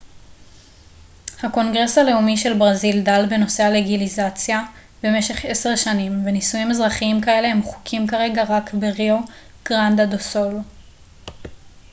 [1.43, 4.63] הקונגרס הלאומי של ברזיל דן בנושא הלגליזציה
[5.03, 9.17] במשך 10 שנים ונישואים אזרחיים כאלה הם חוקיים כרגע רק בריו
[9.65, 10.59] גרנדה דו סול